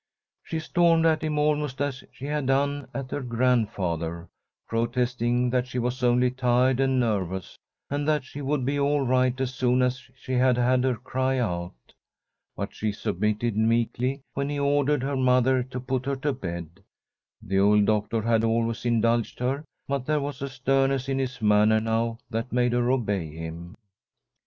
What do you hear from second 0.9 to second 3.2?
at him almost as she had done at